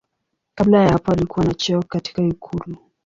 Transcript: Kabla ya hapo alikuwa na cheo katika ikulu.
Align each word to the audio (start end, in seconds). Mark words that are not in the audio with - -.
Kabla 0.55 0.81
ya 0.83 0.89
hapo 0.89 1.11
alikuwa 1.11 1.45
na 1.45 1.53
cheo 1.53 1.83
katika 1.83 2.21
ikulu. 2.23 2.77